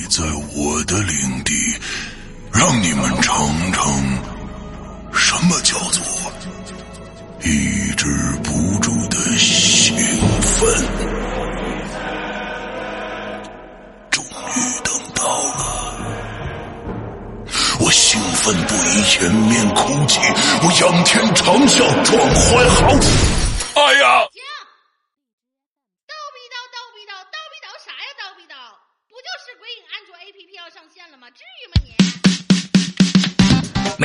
[0.00, 0.22] 你在
[0.54, 1.52] 我的领地，
[2.52, 3.52] 让你们尝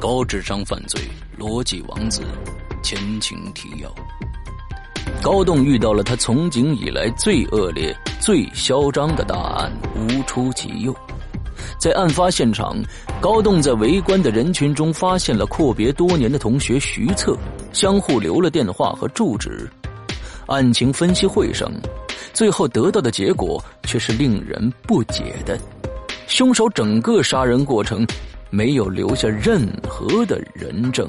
[0.00, 0.98] 高智商犯罪
[1.38, 2.22] 逻辑王子
[2.82, 3.94] 前情提要：
[5.22, 10.96] 高栋遇到了他从警以来最恶劣、最嚣张的大案，无出其右。
[11.78, 12.82] 在案发现场，
[13.20, 17.36] 高栋在围观的人群中发现了阔别多年的同学徐策，
[17.70, 19.70] 相互留了电话和住址。
[20.46, 21.70] 案情分析会上，
[22.32, 25.60] 最后得到的结果却是令人不解的：
[26.26, 28.06] 凶手整个杀人过程。
[28.50, 31.08] 没有留下任何的人证、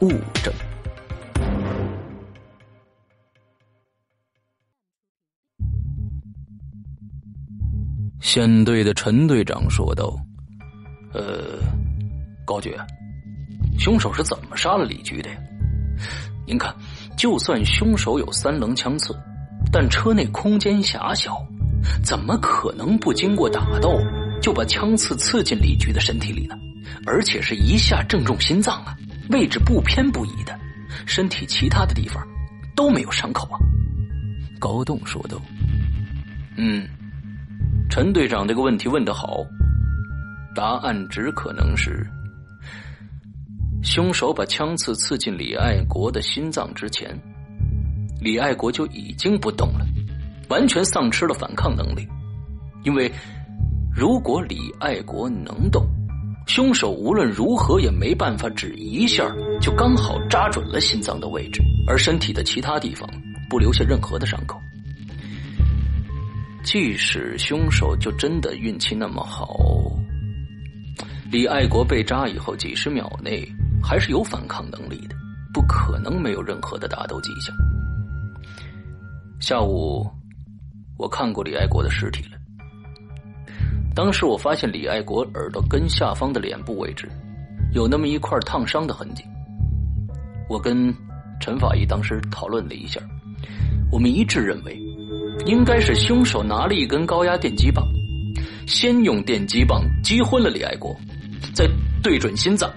[0.00, 0.10] 物
[0.42, 0.52] 证。
[8.20, 10.14] 县队的陈队长说道
[11.14, 11.58] ：“呃，
[12.44, 12.76] 高局，
[13.78, 15.36] 凶手是怎么杀了李局的呀？
[16.46, 16.74] 您看，
[17.16, 19.16] 就算凶手有三棱枪刺，
[19.72, 21.36] 但车内空间狭小，
[22.04, 23.96] 怎么可能不经过打斗
[24.42, 26.58] 就把枪刺刺进李局的身体里呢？”
[27.04, 28.96] 而且是一下正中心脏啊，
[29.30, 30.58] 位置不偏不倚的，
[31.06, 32.26] 身体其他的地方
[32.74, 33.58] 都没有伤口啊。
[34.58, 35.40] 高栋说道
[36.56, 36.88] ：“嗯，
[37.90, 39.44] 陈队长这个问题问得好，
[40.54, 42.06] 答案只可能是，
[43.82, 47.16] 凶手把枪刺刺进李爱国的心脏之前，
[48.20, 49.86] 李爱国就已经不动了，
[50.48, 52.08] 完全丧失了反抗能力。
[52.84, 53.12] 因为
[53.94, 55.86] 如果李爱国能动。”
[56.46, 59.28] 凶手无论如何也没办法只一下
[59.60, 63.08] 就刚好扎准了心脏的位置，而身体的其他地方
[63.50, 64.60] 不留下任何的伤口。
[66.62, 69.56] 即使凶手就真的运气那么好，
[71.30, 73.46] 李爱国被扎以后几十秒内
[73.82, 75.16] 还是有反抗能力的，
[75.52, 77.54] 不可能没有任何的打斗迹象。
[79.40, 80.08] 下午
[80.96, 82.35] 我看过李爱国的尸体了。
[83.96, 87.08] 当时我发现李爱国耳朵根下方的脸部位置，
[87.72, 89.24] 有那么一块烫伤的痕迹。
[90.50, 90.94] 我跟
[91.40, 93.00] 陈法医当时讨论了一下，
[93.90, 94.78] 我们一致认为，
[95.46, 97.88] 应该是凶手拿了一根高压电击棒，
[98.66, 100.94] 先用电击棒击昏了李爱国，
[101.54, 101.66] 再
[102.02, 102.70] 对准心脏，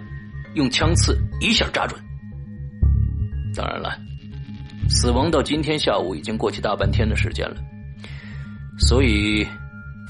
[0.53, 1.99] 用枪刺一下扎准。
[3.53, 3.89] 当然了，
[4.87, 7.57] 死亡到今天下午已经过去大半天的时间了，
[8.79, 9.45] 所以。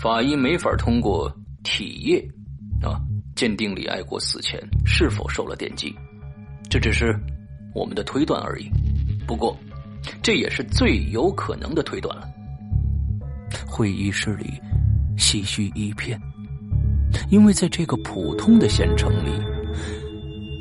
[0.01, 1.29] 法医没法通过
[1.61, 2.25] 体液
[2.81, 3.01] 啊
[3.35, 5.93] 鉴定李爱国死前是否受了电击，
[6.69, 7.13] 这只是
[7.75, 8.69] 我们的推断而已。
[9.27, 9.57] 不过，
[10.21, 12.25] 这也是最有可能的推断了。
[13.67, 14.45] 会议室里
[15.17, 16.17] 唏嘘一片，
[17.29, 19.31] 因为在这个普通的县城里，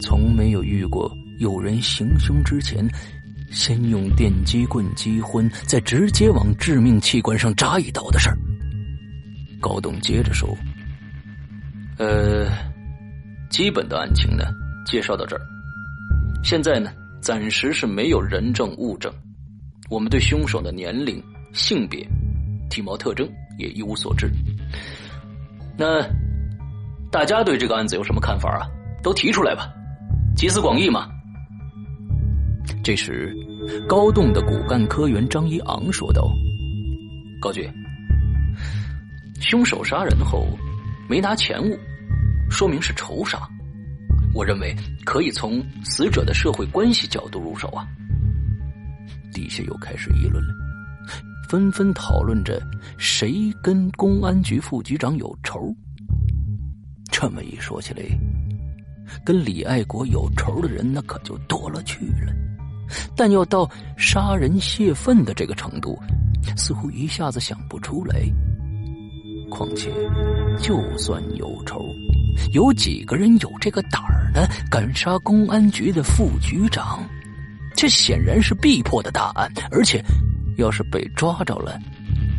[0.00, 1.08] 从没有遇过
[1.38, 2.84] 有人行凶之前
[3.52, 8.37] 先用电击棍击昏，再直接往致命器官上扎一刀的事儿。
[9.60, 10.49] 高栋接着说
[11.99, 12.46] ：“呃，
[13.50, 14.44] 基本的案情呢，
[14.87, 15.43] 介绍到这儿。
[16.44, 16.90] 现在呢，
[17.20, 19.12] 暂时是没有人证物证，
[19.90, 21.22] 我们对凶手的年龄、
[21.52, 22.06] 性别、
[22.70, 23.28] 体貌特征
[23.58, 24.31] 也一无所知。
[25.76, 26.02] 那
[27.10, 28.69] 大家对这个案子有什么看法啊？
[29.02, 29.72] 都提出来吧，
[30.37, 31.08] 集思广益嘛。”
[32.84, 33.34] 这时，
[33.88, 36.31] 高栋的骨干科员张一昂说道
[37.43, 37.69] ：“高局。”
[39.40, 40.46] 凶手杀人后
[41.08, 41.79] 没拿钱物，
[42.50, 43.38] 说明是仇杀。
[44.35, 44.75] 我认为
[45.05, 47.87] 可以从死者的社会关系角度入手啊。
[49.32, 50.55] 底下又开始议论了，
[51.49, 52.61] 纷纷讨论着
[52.99, 55.75] 谁跟公安局副局长有仇。
[57.11, 58.02] 这么一说起来，
[59.25, 62.32] 跟李爱国有仇的人那可就多了去了。
[63.17, 65.99] 但要到杀人泄愤的这个程度，
[66.56, 68.20] 似乎一下子想不出来。
[69.49, 69.93] 况且，
[70.61, 71.95] 就算有仇，
[72.53, 74.47] 有几个人有这个胆儿呢？
[74.71, 77.03] 敢杀公安局的副局长？
[77.75, 80.03] 这显然是必破的大案，而且，
[80.56, 81.79] 要是被抓着了，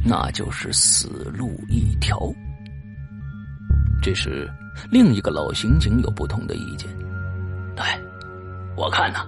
[0.03, 2.19] 那就是死路一条。
[4.01, 4.49] 这时，
[4.91, 6.89] 另一个老刑警有不同的意见。
[7.77, 7.97] 哎，
[8.75, 9.25] 我看呐，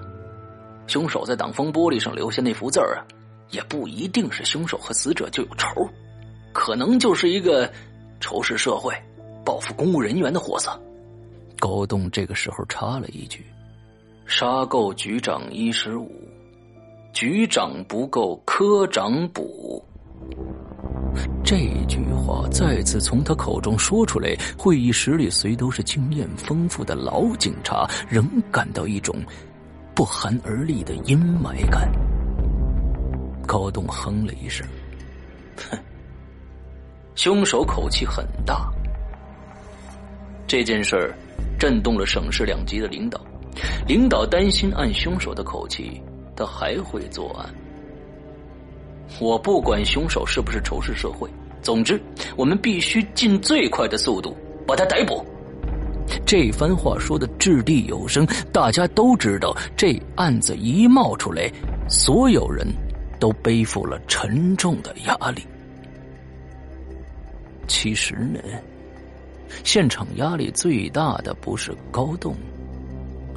[0.87, 2.99] 凶手在挡风玻璃上留下那幅字儿啊，
[3.51, 5.67] 也不一定是凶手和死者就有仇。
[6.53, 7.71] 可能就是一个
[8.19, 8.93] 仇视社会、
[9.45, 10.71] 报复公务人员的货色。
[11.59, 13.45] 高栋这个时候插了一句
[14.25, 16.11] ：“杀够局长一十五，
[17.13, 19.83] 局长不够科长补。”
[21.43, 21.57] 这
[21.87, 29.15] 句话再次从他口中说出来，会议室里虽都是经验丰富的老警察，仍感到一种
[29.93, 31.91] 不寒而栗的阴霾感。
[33.45, 34.65] 高栋哼了一声
[35.69, 35.77] ：“哼。”
[37.15, 38.71] 凶手口气很大，
[40.47, 41.13] 这件事儿
[41.59, 43.19] 震动了省市两级的领导，
[43.85, 46.01] 领导担心按凶手的口气，
[46.35, 47.53] 他还会作案。
[49.19, 51.29] 我不管凶手是不是仇视社会，
[51.61, 52.01] 总之
[52.37, 54.35] 我们必须尽最快的速度
[54.65, 55.23] 把他逮捕。
[56.25, 61.51] 这番话说的掷地有声，大家都知道，这案子一冒出来，
[61.89, 62.65] 所有人
[63.19, 65.45] 都背负了沉重的压力。
[67.71, 68.39] 其实呢，
[69.63, 72.35] 现场压力最大的不是高栋，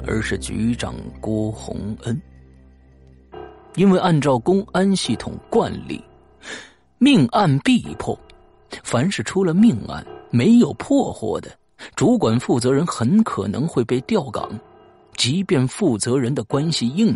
[0.05, 2.21] 而是局长郭洪恩。
[3.75, 6.03] 因为按照公安系统惯例，
[6.97, 8.17] 命案必破，
[8.83, 11.49] 凡是出了命案没有破获的，
[11.95, 14.51] 主管负责人很可能会被调岗，
[15.15, 17.15] 即便负责人的关系硬，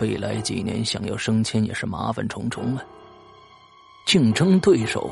[0.00, 2.82] 未来几年想要升迁也是麻烦重重啊。
[4.04, 5.08] 竞争对手。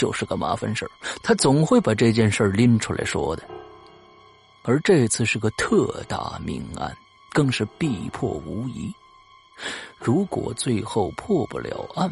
[0.00, 0.90] 就是个麻烦事儿，
[1.22, 3.42] 他总会把这件事儿拎出来说的。
[4.62, 6.96] 而这次是个特大命案，
[7.34, 8.90] 更是必破无疑。
[9.98, 12.10] 如果最后破不了案，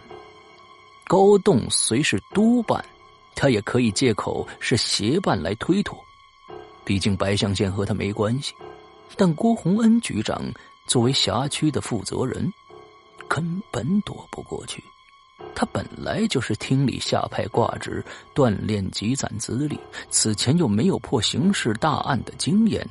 [1.07, 2.85] 高栋虽是督办，
[3.35, 5.99] 他也可以借口是协办来推脱。
[6.85, 8.53] 毕竟白象县和他没关系。
[9.17, 10.43] 但郭洪恩局长
[10.87, 12.53] 作为辖区的负责人，
[13.27, 14.85] 根本躲不过去。
[15.55, 18.05] 他本来就是厅里下派挂职，
[18.35, 19.79] 锻炼积攒资历，
[20.09, 22.89] 此前又没有破刑事大案的经验，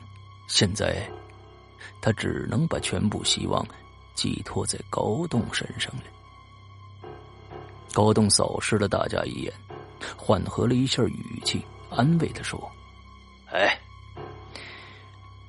[0.48, 1.10] 现在
[2.02, 3.66] 他只能把全部希望
[4.16, 7.10] 寄托在高栋身上了。
[7.94, 9.54] 高栋扫视了大家一眼，
[10.18, 12.70] 缓和了一下语气，安慰他说
[13.50, 13.80] ：“哎，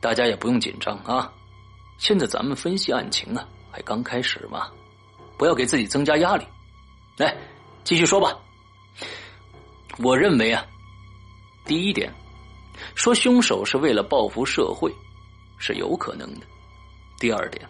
[0.00, 1.32] 大家也不用紧张啊，
[1.98, 4.70] 现在咱们分析案情啊，还刚开始嘛，
[5.36, 6.44] 不要给自己增加压力。”
[7.18, 7.36] 来，
[7.82, 8.38] 继续说吧。
[9.98, 10.64] 我认为啊，
[11.64, 12.14] 第一点，
[12.94, 14.94] 说凶手是为了报复社会，
[15.58, 16.46] 是有可能的。
[17.18, 17.68] 第二点，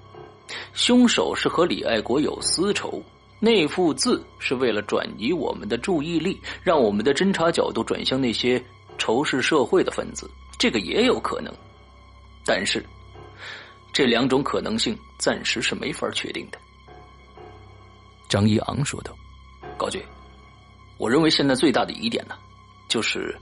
[0.75, 3.03] 凶手是和李爱国有私仇，
[3.41, 8.63] 那幅字是为了转移我们的注意力，让我们的侦查角度转向那些
[8.99, 11.51] 仇视社会的分子，这个也有可能。
[12.45, 12.85] 但是，
[13.95, 16.59] 这两种可能性暂时是没法确定的。
[18.29, 19.17] 张一昂说道。
[19.79, 20.05] 高局，
[20.99, 22.37] 我认为现在最大的疑点呢，
[22.89, 23.35] 就是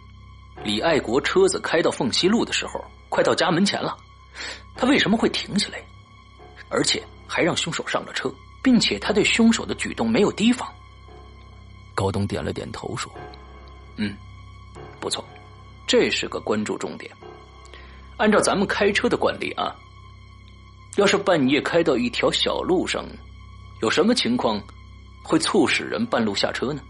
[0.62, 3.96] 李爱国车子开到凤西路的时候，快到家门前了，
[4.76, 5.82] 他为什么会停下来，
[6.68, 10.70] 而且还让凶手上了车，并且他对凶手的举动没有提防？
[11.94, 13.10] 高东点了点头说
[13.96, 14.14] ：“嗯，
[15.00, 15.24] 不错，
[15.86, 17.10] 这是个关注重点。
[18.18, 19.74] 按照咱们开车的惯例啊，
[20.96, 23.06] 要是半夜开到一条小路上，
[23.80, 24.62] 有什么情况
[25.26, 26.80] 会促使人半路下车呢？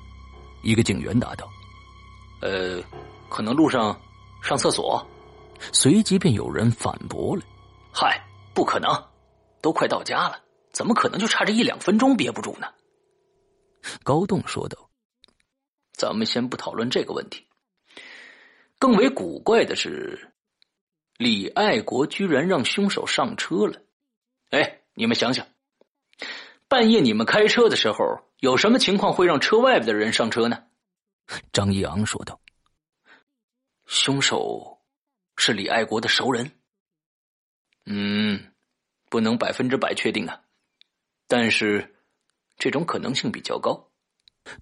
[0.62, 1.48] 一个警员答道
[2.42, 2.82] ：“呃，
[3.28, 3.98] 可能路上
[4.42, 5.04] 上厕所。”
[5.72, 7.42] 随即便有人反驳了
[7.90, 8.90] ：“嗨，不可能，
[9.62, 10.38] 都快到家了，
[10.70, 12.68] 怎么可能就差这一两分钟憋不住呢？”
[14.04, 14.90] 高栋说道
[15.96, 17.46] ：“咱们先不讨论这个问题。
[18.78, 20.34] 更为古怪的是，
[21.16, 23.80] 李爱国居然让凶手上车了。
[24.50, 25.46] 哎，你们想想，
[26.68, 30.64] 半夜你们开车的时候，有什么情况会让车外边的人上车呢？”
[31.52, 32.40] 张一昂说道
[33.86, 34.82] ：“凶手
[35.36, 36.50] 是李爱国的熟人。
[37.84, 38.52] 嗯，
[39.08, 40.40] 不能百分之百确定啊，
[41.26, 41.92] 但是。”
[42.58, 43.86] 这种可能性比较高，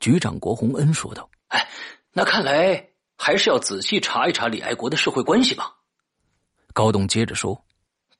[0.00, 1.70] 局长郭洪恩说道：“哎，
[2.10, 5.72] 那看来还是要仔细查一查李爱国的社会关系吧。”
[6.74, 7.64] 高栋接着说：“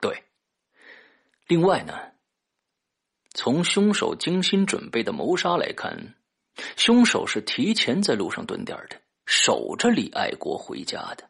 [0.00, 0.26] 对，
[1.48, 1.92] 另外呢，
[3.34, 6.14] 从凶手精心准备的谋杀来看，
[6.76, 11.28] 凶手是提前在路上蹲点的，守着李爱国回家的。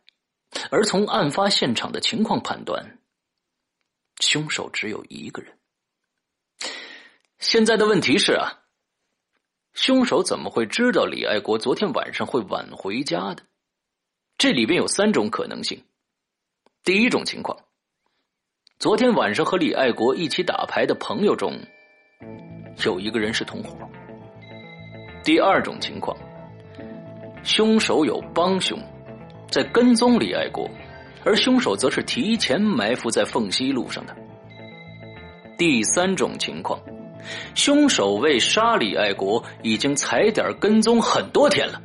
[0.71, 2.99] 而从案发现场的情况判断，
[4.21, 5.59] 凶手只有一个人。”
[7.41, 8.63] 现在的问题是啊，
[9.73, 13.43] 凶手怎么会知道李爱国昨天晚上会晚回家的？
[14.37, 15.85] 这里边有三种可能性。
[16.85, 17.59] 第一种情况，
[18.79, 21.59] 昨天晚上和李爱国一起打牌的朋友中，
[22.85, 23.77] 有一个人是同伙。
[25.23, 26.17] 第二种情况，
[27.43, 28.79] 凶手有帮凶，
[29.51, 30.69] 在跟踪李爱国，
[31.25, 34.15] 而凶手则是提前埋伏在凤溪路上的。
[35.57, 36.79] 第三种情况。
[37.55, 41.81] 凶手为杀李爱国已经踩点跟踪很多天了，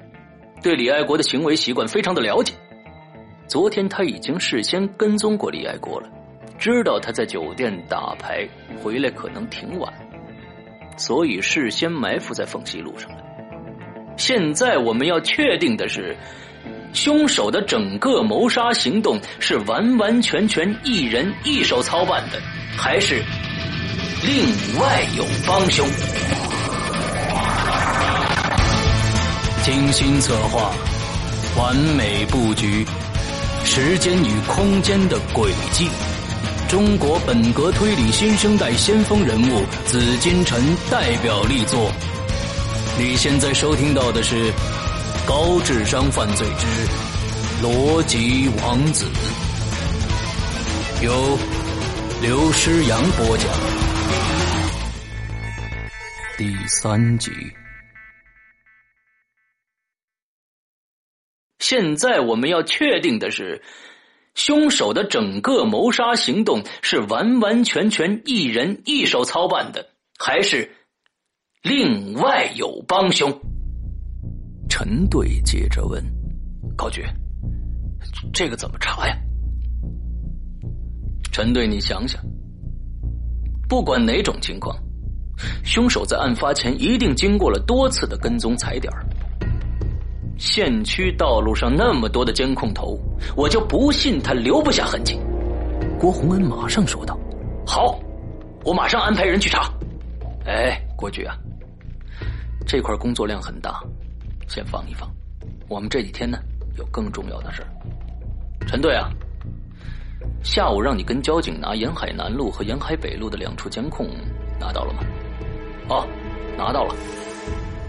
[0.61, 2.53] 对李爱国的行为习惯非常的了解。
[3.47, 6.09] 昨天他已经事先跟踪过李爱国了，
[6.57, 8.45] 知道他在酒店打牌
[8.83, 9.93] 回来可能挺晚，
[10.99, 13.23] 所以事先埋伏在凤溪路上了。
[14.17, 16.13] 现在我们要确定的是，
[16.91, 22.41] 凶手的整个谋杀行动是完完全全一人一手操办的，
[22.77, 23.23] 还是？
[24.21, 24.43] 另
[24.77, 25.87] 外有帮凶，
[29.63, 30.73] 精心策划，
[31.57, 32.85] 完美布局，
[33.63, 35.87] 时间与空间的轨迹，
[36.69, 40.61] 中国本格推理新生代先锋人物紫金陈
[40.91, 41.91] 代表力作。
[42.99, 44.35] 你现在收听到的是
[45.27, 46.67] 《高智商犯罪之
[47.65, 49.07] 逻辑王子》，
[51.03, 51.39] 由
[52.21, 53.49] 刘诗阳播讲。
[56.37, 57.31] 第三集。
[61.57, 63.59] 现在我们要确定的是，
[64.39, 69.85] 凶手的整个谋杀行动是完完全全一人一手操办的，
[70.17, 70.71] 还是
[71.61, 73.29] 另外有帮凶？
[74.69, 76.01] 陈队接着问
[76.77, 77.03] 高局
[78.31, 79.17] ：“这个怎么查呀？”
[81.33, 82.23] 陈队，你想想，
[83.67, 84.73] 不管哪种情况。
[85.65, 88.89] 凶手在案发前一定经过了多次的跟踪踩点
[90.39, 92.97] 县区道路上那么多的监控头，
[93.35, 95.19] 我就不信他留不下痕迹。
[95.99, 97.19] 郭洪恩马上说道
[97.67, 97.99] ：“好，
[98.63, 99.69] 我马上安排人去查。”
[100.47, 101.35] 哎，郭局啊，
[102.65, 103.83] 这块工作量很大，
[104.47, 105.09] 先放一放。
[105.67, 106.39] 我们这几天呢
[106.77, 107.61] 有更重要的事
[108.65, 109.09] 陈队啊，
[110.41, 114.07] 下午让你跟交警拿沿海南路和沿海北路的两处监控
[114.57, 115.03] 拿到了吗？
[115.89, 116.07] 哦，
[116.57, 116.95] 拿到了，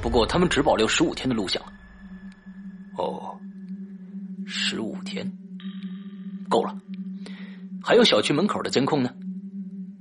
[0.03, 1.63] 不过他们只保留十五天的录像。
[3.01, 3.41] 哦，
[4.47, 5.33] 十五天，
[6.49, 6.77] 够了。
[7.83, 9.11] 还有小区门口的监控呢？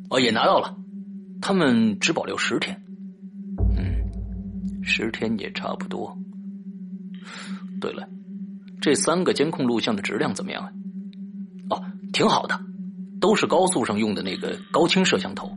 [0.09, 0.75] 哦，也拿到了，
[1.41, 2.81] 他们只保留十天。
[3.77, 6.17] 嗯，十天也差不多。
[7.79, 8.09] 对了，
[8.81, 10.71] 这三个监控录像的质量怎么样啊？
[11.69, 12.59] 哦，挺好的，
[13.21, 15.49] 都是高速上用的那个高清摄像头。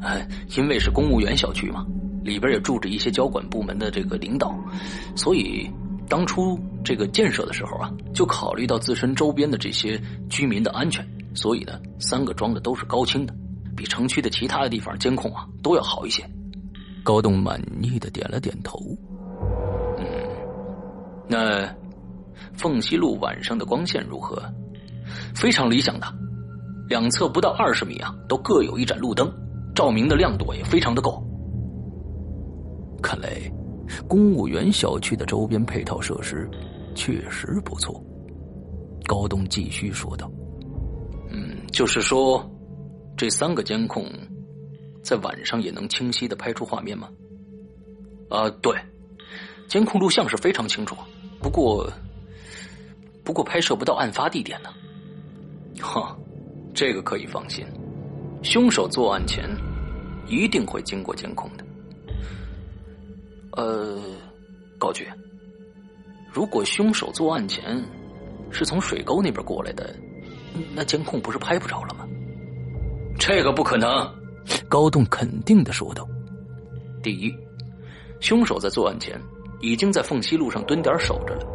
[0.00, 1.86] 哎，因为是公务员小区嘛，
[2.24, 4.52] 里边也住着一些交管部门的这个领导，
[5.14, 5.70] 所以
[6.12, 11.02] 当初这个建设的时候啊，就考虑到自身周边的这些居民的安全，
[11.34, 13.34] 所以呢，三个装的都是高清的，
[13.74, 16.22] 比城区的其他的地方监控啊都要好一些。
[17.02, 18.78] 高栋满意的点了点头。
[19.96, 20.04] 嗯，
[21.30, 21.66] 那
[22.58, 24.38] 凤溪路晚上的光线如何？
[25.34, 26.06] 非常理想的，
[26.90, 29.32] 两侧不到二十米啊，都各有一盏路灯。
[29.74, 31.24] 照明的亮度也非常的够，
[33.02, 33.30] 看来
[34.06, 36.48] 公务员小区的周边配套设施
[36.94, 38.02] 确实不错。
[39.06, 40.30] 高东继续说道
[41.30, 42.48] ：“嗯，就是说，
[43.16, 44.06] 这三个监控
[45.02, 47.08] 在晚上也能清晰的拍出画面吗？
[48.30, 48.74] 啊，对，
[49.68, 50.96] 监控录像是非常清楚，
[51.40, 51.90] 不过，
[53.24, 54.70] 不过拍摄不到案发地点呢。
[55.80, 56.16] 哈，
[56.72, 57.66] 这个可以放心，
[58.42, 59.50] 凶手作案前
[60.26, 61.64] 一定会经过监控的。
[63.52, 63.98] 呃，
[64.78, 65.06] 高局，
[66.32, 67.84] 如果凶手作案前
[68.50, 69.94] 是从水沟那边过来的，
[70.74, 72.08] 那监控不是拍不着了吗？
[73.18, 74.10] 这个不可能，
[74.70, 76.08] 高栋肯定的说道。
[77.02, 77.30] 第一，
[78.20, 79.20] 凶手在作案前
[79.60, 81.46] 已经在凤溪路上蹲点守着了，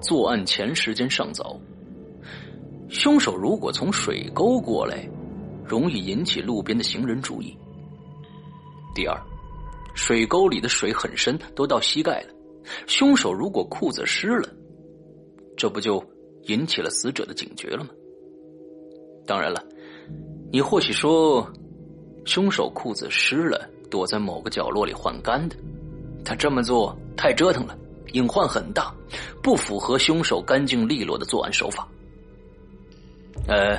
[0.00, 1.56] 作案前时间尚早。
[2.88, 5.08] 凶手如果从水沟过来，
[5.64, 7.56] 容易引起路边的行人注意。
[8.96, 9.16] 第二。
[10.06, 12.28] 水沟里的水很深，都到膝盖了。
[12.86, 14.48] 凶手如果裤子湿了，
[15.56, 16.00] 这不就
[16.42, 17.90] 引起了死者的警觉了吗？
[19.26, 19.60] 当然了，
[20.52, 21.44] 你或许说，
[22.24, 25.56] 凶手裤子湿了，躲在某个角落里换干的。
[26.24, 27.76] 他这么做太折腾了，
[28.12, 28.94] 隐患很大，
[29.42, 31.88] 不符合凶手干净利落的作案手法。
[33.48, 33.76] 呃，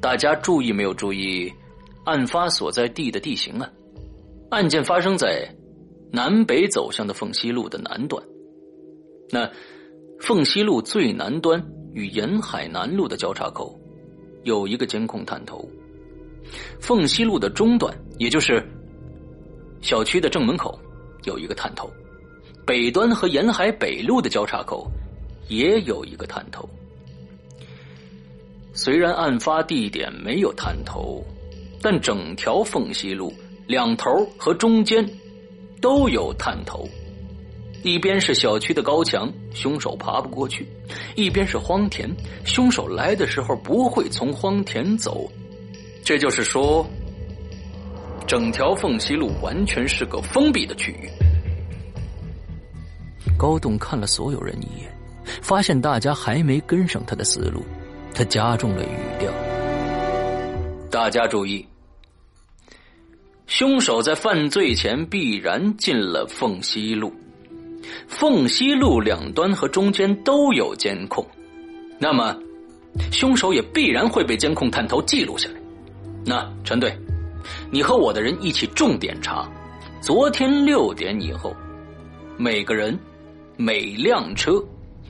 [0.00, 1.52] 大家注意没有注意
[2.04, 3.70] 案发所在地的地形啊？
[4.50, 5.46] 案件发生在
[6.10, 8.22] 南北走向的凤西路的南端。
[9.30, 9.50] 那
[10.20, 11.62] 凤西路最南端
[11.92, 13.78] 与沿海南路的交叉口
[14.44, 15.68] 有一个监控探头。
[16.80, 18.66] 凤西路的中段，也就是
[19.82, 20.78] 小区的正门口，
[21.24, 21.90] 有一个探头。
[22.64, 24.90] 北端和沿海北路的交叉口
[25.48, 26.66] 也有一个探头。
[28.72, 31.22] 虽然案发地点没有探头，
[31.82, 33.30] 但整条凤西路。
[33.68, 35.06] 两头和中间
[35.78, 36.88] 都有探头，
[37.82, 40.64] 一边是小区的高墙，凶手爬不过去；
[41.14, 42.10] 一边是荒田，
[42.46, 45.30] 凶手来的时候不会从荒田走。
[46.02, 46.86] 这就是说，
[48.26, 51.10] 整条凤溪路完全是个封闭的区域。
[53.36, 54.90] 高栋看了所有人一眼，
[55.42, 57.62] 发现大家还没跟上他的思路，
[58.14, 59.30] 他加重了语调
[60.90, 61.62] ：“大家注意。”
[63.58, 67.12] 凶手在犯罪前必然进了凤溪路，
[68.06, 71.26] 凤溪路两端和中间都有监控，
[71.98, 72.38] 那么
[73.10, 75.56] 凶手也必然会被监控探头记录下来。
[76.24, 76.96] 那陈队，
[77.68, 79.50] 你和我的人一起重点查，
[80.00, 81.52] 昨天六点以后，
[82.36, 82.96] 每个人、
[83.56, 84.62] 每辆车，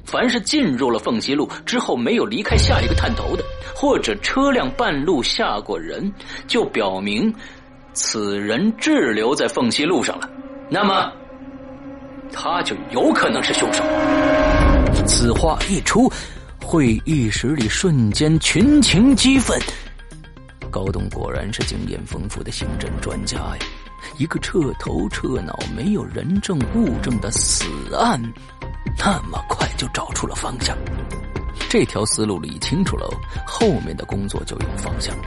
[0.07, 6.11] 凡是进入了凤溪路之后没有离开下一个探头的，或者车辆半路下过人，
[6.47, 7.31] 就表明。
[8.01, 10.31] 此人滞留在凤溪路上了，
[10.71, 11.13] 那么
[12.33, 13.83] 他就有可能是凶手。
[15.05, 16.09] 此话一出，
[16.65, 19.61] 会议室里瞬间群情激愤。
[20.71, 23.59] 高栋果然是经验丰富的刑侦专家呀！
[24.17, 27.65] 一个彻头彻脑没有人证物证的死
[27.97, 28.23] 案，
[28.97, 30.79] 那么快就找出了方向。
[31.69, 33.11] 这条思路理清楚了，
[33.45, 35.25] 后面的工作就有方向了。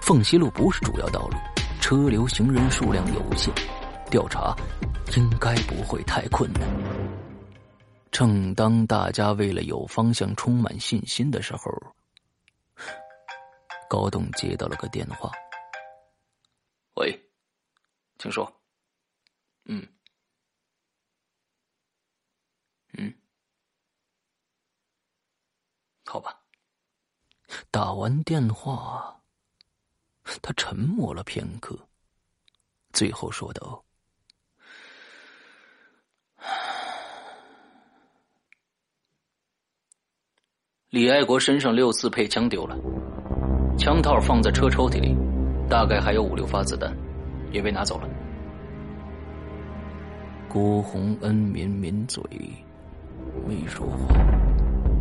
[0.00, 1.36] 凤溪路不是主要道路。
[1.84, 3.54] 车流行人数量有限，
[4.10, 4.56] 调查
[5.18, 6.62] 应该不会太困难。
[8.10, 11.70] 正当大家为了有方向充满信心的时候，
[13.86, 15.30] 高栋接到了个电话。
[16.94, 17.14] 喂，
[18.18, 18.50] 请说。
[19.66, 19.86] 嗯，
[22.94, 23.12] 嗯，
[26.06, 26.34] 好吧。
[27.70, 29.20] 打完电话。
[30.42, 31.78] 他沉默了片刻，
[32.92, 33.84] 最后说道
[40.90, 42.76] ：“李爱国身上六四配枪丢了，
[43.78, 45.16] 枪套放在车抽屉里，
[45.68, 46.94] 大概还有五六发子弹，
[47.52, 48.08] 也被拿走了。”
[50.48, 52.22] 郭洪恩抿抿嘴，
[53.46, 54.14] 没说话。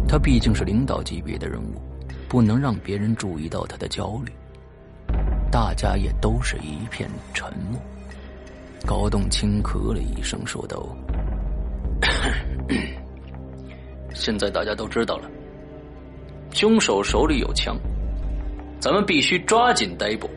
[0.07, 1.81] 他毕竟是领导级别的人物，
[2.27, 4.33] 不能让别人注意到他的焦虑。
[5.53, 7.79] 大家也都是一片沉默。
[8.87, 10.83] 高栋轻咳了一声，说道
[14.15, 15.29] ：“现在大家都知道了，
[16.53, 17.77] 凶手手里有枪，
[18.79, 20.27] 咱们必须抓紧逮捕。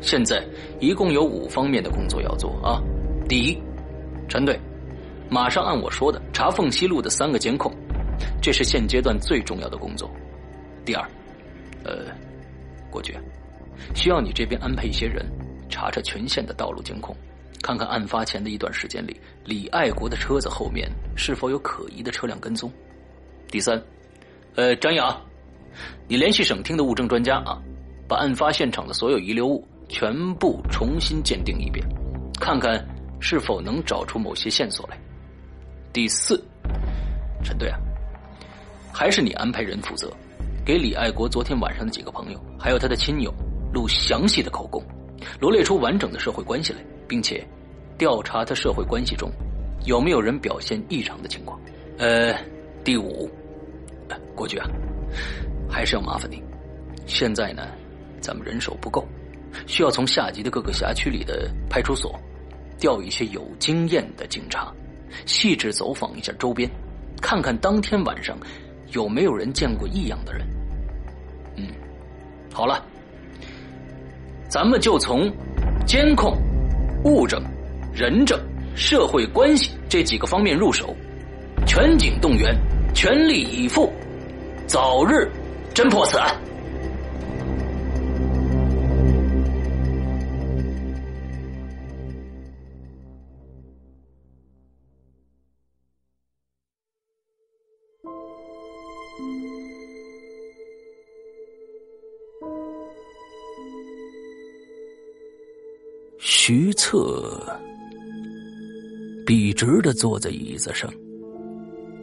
[0.00, 0.44] 现在
[0.80, 2.82] 一共有五方面的工作要做啊。
[3.28, 3.56] 第一，
[4.28, 4.58] 陈队，
[5.30, 7.72] 马上按我说的查凤西路的三个监控，
[8.42, 10.10] 这是现阶段最重要的工作。
[10.84, 11.08] 第二，
[11.84, 12.06] 呃，
[12.90, 13.16] 郭局。”
[13.94, 15.24] 需要你这边安排一些人，
[15.68, 17.16] 查查全县的道路监控，
[17.62, 22.70] 看看案发前的一段时间里，李爱国的车子后面是否有可疑的车辆跟踪。
[23.48, 23.80] 第三，
[24.56, 25.20] 呃，张扬，
[26.08, 27.60] 你联系省厅的物证专家啊，
[28.08, 31.86] 把案发现场的所有遗留物全部重新鉴定一遍，
[32.40, 32.84] 看看
[33.20, 34.98] 是否能找出某些线索来。
[35.92, 36.42] 第四，
[37.44, 37.78] 陈队啊，
[38.92, 40.12] 还是你安排人负责，
[40.64, 43.32] 给李爱国昨天晚上的几个朋友，还有他的亲友
[43.74, 44.80] 录详细的口供，
[45.40, 47.44] 罗列出完整的社会关系来，并且
[47.98, 49.28] 调查他社会关系中
[49.84, 51.60] 有没有人表现异常的情况。
[51.98, 52.32] 呃，
[52.84, 53.28] 第五，
[54.36, 54.66] 国局啊，
[55.68, 56.40] 还是要麻烦你。
[57.06, 57.66] 现在呢，
[58.20, 59.04] 咱们人手不够，
[59.66, 62.18] 需要从下级的各个辖区里的派出所
[62.78, 64.72] 调一些有经验的警察，
[65.26, 66.70] 细致走访一下周边，
[67.20, 68.38] 看看当天晚上
[68.92, 70.46] 有没有人见过异样的人。
[71.56, 71.68] 嗯，
[72.52, 72.84] 好了，
[74.54, 75.28] 咱们就从
[75.84, 76.32] 监控、
[77.02, 77.42] 物证、
[77.92, 78.38] 人证、
[78.76, 80.94] 社会关系这几个方面入手，
[81.66, 82.56] 全警动员，
[82.94, 83.92] 全力以赴，
[84.64, 85.28] 早日
[85.74, 86.32] 侦破此案。
[106.46, 107.42] 徐策
[109.24, 110.92] 笔直的坐在椅子上，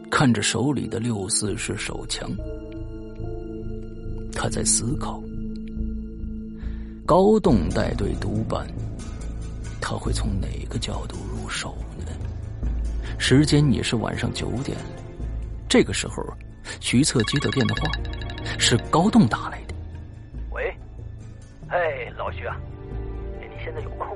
[0.10, 2.28] 看着手里的六四式手枪，
[4.34, 5.22] 他在思考：
[7.06, 8.66] 高栋带队督办，
[9.80, 12.12] 他会从哪个角度入手呢？
[13.20, 14.76] 时间也是晚上九点。
[15.70, 16.16] 这个时候，
[16.80, 17.92] 徐策接到电话，
[18.58, 19.76] 是高栋打来的。
[20.50, 20.76] 喂，
[21.68, 22.60] 哎，老徐啊。
[23.40, 24.11] 你现在有空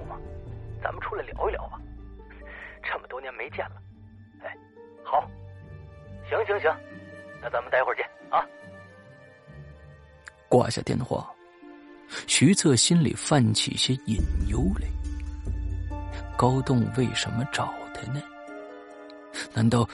[10.75, 11.25] 下电话，
[12.27, 14.17] 徐策心里泛起些隐
[14.49, 14.85] 忧来。
[16.37, 18.21] 高栋为什么找他呢？
[19.53, 19.87] 难道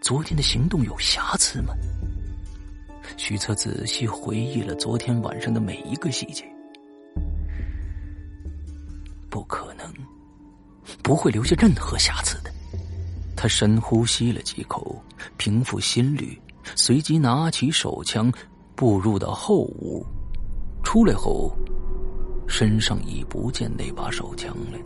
[0.00, 1.72] 昨天的行动有瑕疵吗？
[3.16, 6.44] 徐策仔细回忆了昨天晚上的每一个细节。
[9.30, 9.86] 不可能，
[11.00, 12.50] 不会留下任何瑕疵的。
[13.36, 15.00] 他深呼吸了几口，
[15.36, 16.36] 平复心率，
[16.74, 18.32] 随即拿起手枪，
[18.74, 20.04] 步入到后屋。
[20.82, 21.56] 出来后，
[22.46, 24.78] 身上已不见那把手枪了。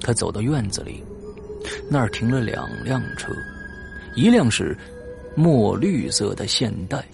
[0.00, 1.04] 他走到院子里，
[1.90, 3.32] 那儿停了两辆车，
[4.16, 4.76] 一辆是
[5.34, 7.04] 墨绿色的现代，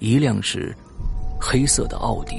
[0.00, 0.74] 一辆是
[1.40, 2.36] 黑色的奥迪。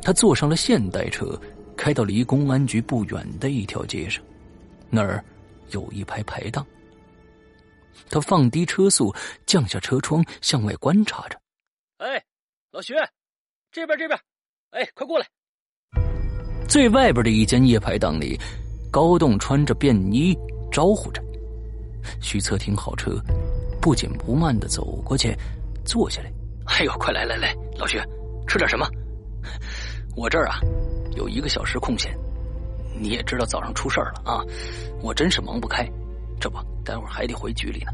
[0.00, 1.38] 他坐上了现代车，
[1.76, 4.22] 开到离公安局不远的一条街上，
[4.88, 5.22] 那儿
[5.70, 6.64] 有一排排档。
[8.10, 9.14] 他放低车速，
[9.46, 11.38] 降下车窗，向外观察着。
[11.98, 12.22] 哎，
[12.70, 12.94] 老徐，
[13.70, 14.18] 这边这边，
[14.70, 15.26] 哎，快过来！
[16.68, 18.38] 最外边的一间夜排档里，
[18.90, 20.36] 高栋穿着便衣
[20.70, 21.22] 招呼着。
[22.20, 23.20] 徐策停好车，
[23.80, 25.36] 不紧不慢的走过去，
[25.84, 26.32] 坐下来。
[26.66, 27.98] 哎呦，快来来来，老徐，
[28.46, 28.86] 吃点什么？
[30.14, 30.60] 我这儿啊，
[31.16, 32.12] 有一个小时空闲，
[33.00, 34.44] 你也知道早上出事儿了啊，
[35.02, 35.88] 我真是忙不开，
[36.40, 37.92] 这不，待会儿还得回局里呢。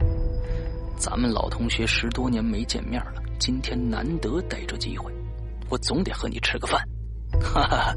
[0.96, 5.12] 咱们老同学十多年没见面了，今天难得逮着机会，
[5.68, 6.80] 我总得和你吃个饭。
[7.40, 7.94] 哈哈，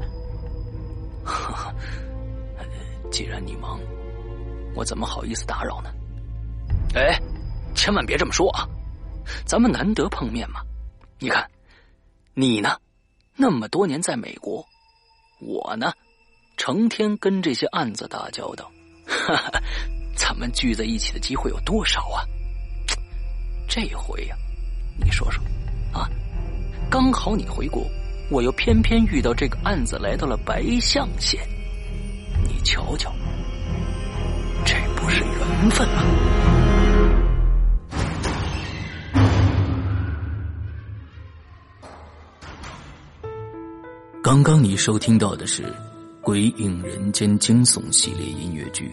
[1.24, 1.74] 哈哈，
[3.10, 3.78] 既然你忙，
[4.74, 5.90] 我怎么好意思打扰呢？
[6.94, 7.18] 哎，
[7.74, 8.66] 千万别这么说啊，
[9.46, 10.60] 咱们难得碰面嘛。
[11.20, 11.48] 你看，
[12.34, 12.76] 你呢？
[13.36, 14.66] 那么多年在美国，
[15.40, 15.92] 我呢，
[16.56, 18.68] 成天跟这些案子打交道，
[19.06, 19.62] 哈哈，
[20.18, 22.26] 咱们聚在一起的机会有多少啊？
[23.68, 24.36] 这回呀，
[25.02, 25.40] 你说说，
[25.92, 26.10] 啊，
[26.90, 27.88] 刚好你回国，
[28.28, 31.40] 我又偏偏遇到这个案子来到了白象县，
[32.42, 33.14] 你瞧瞧，
[34.64, 36.02] 这不是缘分吗？
[44.20, 45.62] 刚刚你收听到的是
[46.20, 48.92] 《鬼影人间》惊悚系列音乐剧，